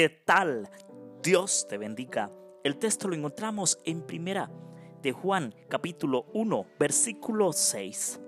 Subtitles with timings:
[0.00, 0.70] ¿Qué tal?
[1.22, 2.30] Dios te bendiga.
[2.64, 4.50] El texto lo encontramos en primera
[5.02, 8.18] de Juan capítulo 1 versículo 6.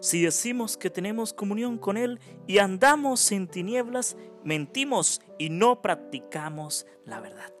[0.00, 6.86] Si decimos que tenemos comunión con Él y andamos en tinieblas, mentimos y no practicamos
[7.06, 7.54] la verdad.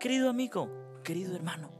[0.00, 0.68] Querido amigo,
[1.04, 1.70] querido hermano,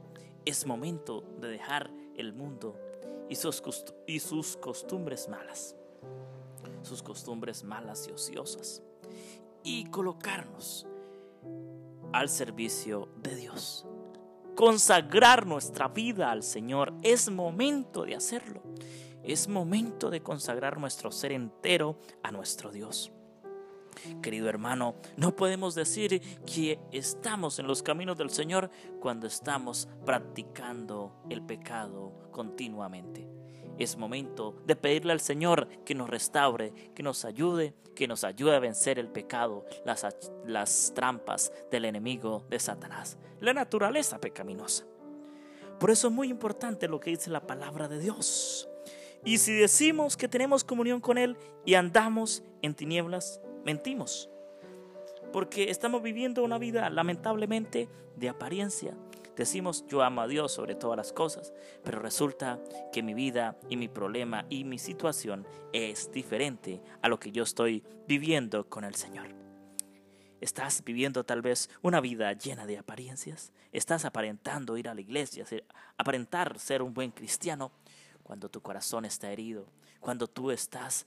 [0.45, 2.79] es momento de dejar el mundo
[3.27, 3.61] y sus,
[4.07, 5.75] y sus costumbres malas,
[6.81, 8.81] sus costumbres malas y ociosas,
[9.65, 10.87] y colocarnos
[12.13, 13.85] al servicio de Dios.
[14.55, 16.93] Consagrar nuestra vida al Señor.
[17.01, 18.61] Es momento de hacerlo.
[19.23, 23.11] Es momento de consagrar nuestro ser entero a nuestro Dios.
[24.21, 31.23] Querido hermano, no podemos decir que estamos en los caminos del Señor cuando estamos practicando
[31.29, 33.27] el pecado continuamente.
[33.77, 38.55] Es momento de pedirle al Señor que nos restaure, que nos ayude, que nos ayude
[38.55, 40.05] a vencer el pecado, las,
[40.45, 44.85] las trampas del enemigo de Satanás, la naturaleza pecaminosa.
[45.79, 48.69] Por eso es muy importante lo que dice la palabra de Dios.
[49.25, 54.29] Y si decimos que tenemos comunión con Él y andamos en tinieblas, mentimos.
[55.33, 58.95] Porque estamos viviendo una vida lamentablemente de apariencia.
[59.35, 62.59] Decimos yo amo a Dios sobre todas las cosas, pero resulta
[62.91, 67.43] que mi vida y mi problema y mi situación es diferente a lo que yo
[67.43, 69.27] estoy viviendo con el Señor.
[70.41, 73.51] ¿Estás viviendo tal vez una vida llena de apariencias?
[73.71, 75.45] ¿Estás aparentando ir a la iglesia,
[75.97, 77.71] aparentar ser un buen cristiano?
[78.25, 79.67] cuando tu corazón está herido,
[79.99, 81.05] cuando tú estás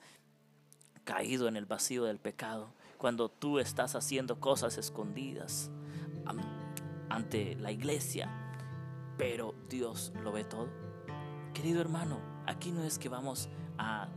[1.02, 5.68] caído en el vacío del pecado, cuando tú estás haciendo cosas escondidas
[7.10, 8.30] ante la iglesia,
[9.16, 10.68] pero Dios lo ve todo.
[11.54, 14.08] Querido hermano, aquí no es que vamos a,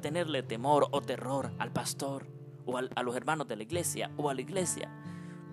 [0.00, 2.26] tenerle temor o terror al pastor
[2.64, 4.90] o a los hermanos de la iglesia o a la iglesia,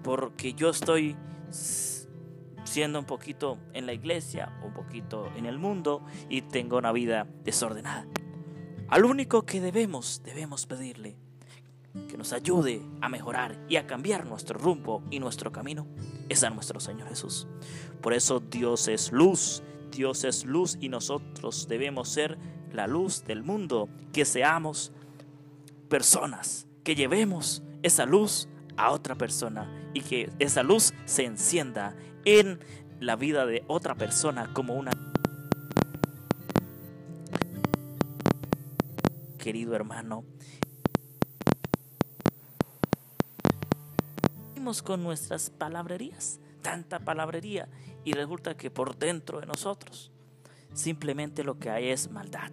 [0.02, 1.18] porque yo estoy
[2.64, 7.28] siendo un poquito en la iglesia, un poquito en el mundo y tengo una vida
[7.44, 8.08] desordenada.
[8.88, 11.18] Al único que debemos, debemos pedirle
[12.08, 15.88] que nos ayude a mejorar y a cambiar nuestro rumbo y nuestro camino
[16.30, 17.48] es a nuestro Señor Jesús.
[18.02, 22.38] Por eso Dios es luz, Dios es luz y nosotros debemos ser
[22.72, 24.92] la luz del mundo, que seamos
[25.90, 31.96] personas, que llevemos esa luz a otra persona y que esa luz se encienda
[32.26, 32.60] en
[33.00, 34.92] la vida de otra persona como una...
[39.38, 40.26] Querido hermano,
[44.84, 47.70] con nuestras palabrerías, tanta palabrería,
[48.04, 50.12] y resulta que por dentro de nosotros
[50.74, 52.52] simplemente lo que hay es maldad.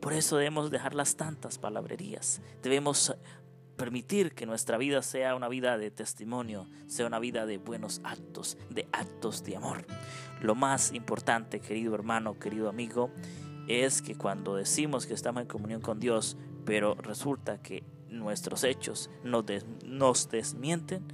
[0.00, 2.42] Por eso debemos dejar las tantas palabrerías.
[2.62, 3.14] Debemos
[3.76, 8.58] permitir que nuestra vida sea una vida de testimonio, sea una vida de buenos actos,
[8.68, 9.86] de actos de amor.
[10.40, 13.10] Lo más importante, querido hermano, querido amigo,
[13.68, 19.10] es que cuando decimos que estamos en comunión con Dios, pero resulta que nuestros hechos
[19.24, 19.44] nos,
[19.84, 21.04] nos desmienten,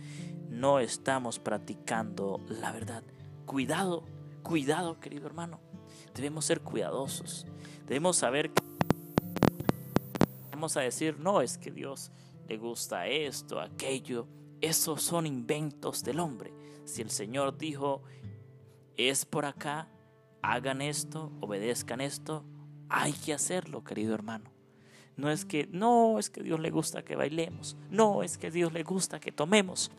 [0.50, 3.02] no estamos practicando la verdad.
[3.46, 4.04] Cuidado,
[4.42, 5.60] cuidado, querido hermano.
[6.14, 7.46] Debemos ser cuidadosos.
[7.86, 8.62] Debemos saber que
[10.50, 12.10] vamos a decir, no, es que Dios
[12.48, 14.26] le gusta esto, aquello.
[14.60, 16.52] Esos son inventos del hombre.
[16.84, 18.02] Si el Señor dijo,
[18.96, 19.88] es por acá,
[20.42, 22.44] hagan esto, obedezcan esto,
[22.88, 24.57] hay que hacerlo, querido hermano.
[25.18, 27.76] No es que, no, es que Dios le gusta que bailemos.
[27.90, 29.90] No, es que Dios le gusta que tomemos.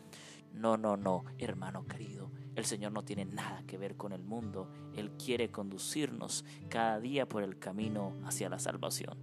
[0.54, 2.30] No, no, no, hermano querido.
[2.56, 4.72] El Señor no tiene nada que ver con el mundo.
[4.96, 9.18] Él quiere conducirnos cada día por el camino hacia la salvación.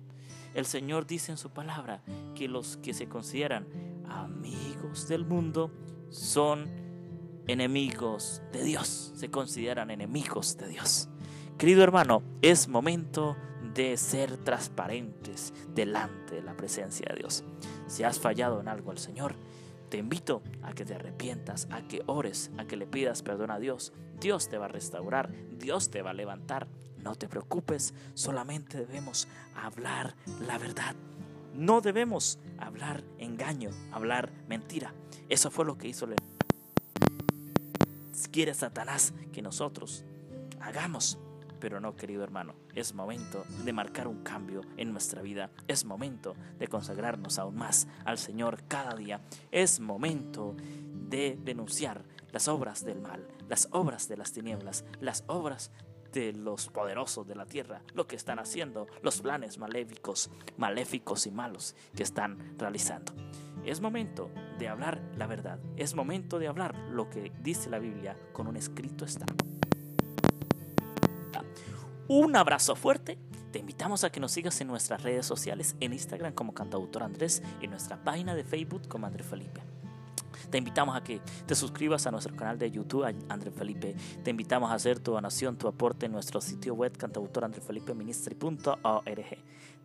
[0.54, 2.04] El Señor dice en su palabra
[2.36, 3.68] que los que se consideran
[4.08, 5.72] amigos del mundo
[6.10, 6.70] son
[7.48, 11.10] enemigos de Dios, se consideran enemigos de Dios.
[11.58, 13.36] Querido hermano, es momento
[13.78, 17.44] de ser transparentes delante de la presencia de Dios.
[17.86, 19.36] Si has fallado en algo al Señor,
[19.90, 23.60] te invito a que te arrepientas, a que ores, a que le pidas perdón a
[23.60, 23.94] Dios.
[24.20, 26.68] Dios te va a restaurar, Dios te va a levantar.
[26.98, 30.96] No te preocupes, solamente debemos hablar la verdad.
[31.54, 34.96] No debemos hablar engaño, hablar mentira.
[35.30, 36.16] Eso fue lo que hizo el
[38.32, 40.04] quiere Satanás que nosotros
[40.60, 41.20] hagamos.
[41.60, 45.50] Pero no, querido hermano, es momento de marcar un cambio en nuestra vida.
[45.68, 49.22] Es momento de consagrarnos aún más al Señor cada día.
[49.52, 50.56] Es momento
[50.94, 55.72] de denunciar las obras del mal, las obras de las tinieblas, las obras
[56.12, 61.32] de los poderosos de la tierra, lo que están haciendo, los planes maléficos, maléficos y
[61.32, 63.14] malos que están realizando.
[63.66, 65.60] Es momento de hablar la verdad.
[65.76, 69.26] Es momento de hablar lo que dice la Biblia con un escrito está.
[72.10, 73.20] Un abrazo fuerte.
[73.52, 77.44] Te invitamos a que nos sigas en nuestras redes sociales, en Instagram como Cantautor Andrés
[77.60, 79.62] y en nuestra página de Facebook como Andrés Felipe.
[80.50, 83.96] Te invitamos a que te suscribas a nuestro canal de YouTube, André Felipe.
[84.24, 89.38] Te invitamos a hacer tu donación, tu aporte en nuestro sitio web cantautorandrefelipeministry.org.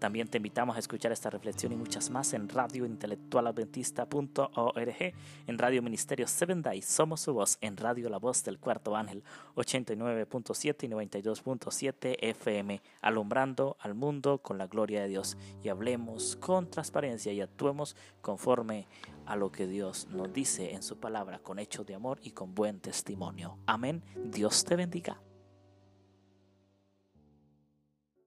[0.02, 5.14] También te invitamos a escuchar esta reflexión y muchas más en radiointelectualadventista.org,
[5.46, 9.22] en Radio Ministerio Seven Days, Somos su voz, en Radio La Voz del Cuarto Ángel,
[9.54, 15.36] 89.7 y 92.7 FM, alumbrando al mundo con la gloria de Dios.
[15.62, 18.88] Y hablemos con transparencia y actuemos conforme
[19.26, 22.54] a lo que Dios nos dice en su palabra, con hechos de amor y con
[22.54, 23.58] buen testimonio.
[23.66, 24.02] Amén.
[24.16, 25.20] Dios te bendiga.